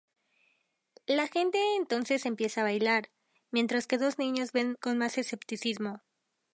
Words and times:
La 1.05 1.27
gente 1.27 1.59
entonces 1.75 2.25
empieza 2.25 2.61
a 2.61 2.63
bailar, 2.63 3.11
mientras 3.51 3.85
que 3.85 3.99
dos 3.99 4.17
niños 4.17 4.51
ven 4.51 4.73
con 4.81 4.97
más 4.97 5.19
escepticismo. 5.19 6.01